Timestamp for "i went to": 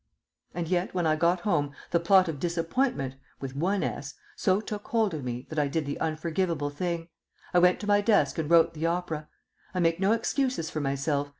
7.53-7.85